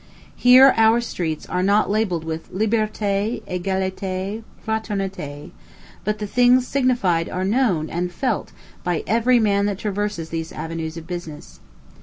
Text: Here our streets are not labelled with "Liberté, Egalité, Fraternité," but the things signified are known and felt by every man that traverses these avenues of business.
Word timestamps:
Here 0.35 0.73
our 0.77 0.99
streets 0.99 1.45
are 1.47 1.61
not 1.61 1.87
labelled 1.87 2.23
with 2.23 2.51
"Liberté, 2.51 3.43
Egalité, 3.43 4.41
Fraternité," 4.65 5.51
but 6.03 6.17
the 6.17 6.25
things 6.25 6.67
signified 6.67 7.29
are 7.29 7.45
known 7.45 7.87
and 7.87 8.11
felt 8.11 8.51
by 8.83 9.03
every 9.05 9.37
man 9.39 9.67
that 9.67 9.77
traverses 9.77 10.29
these 10.29 10.51
avenues 10.51 10.97
of 10.97 11.05
business. 11.05 11.59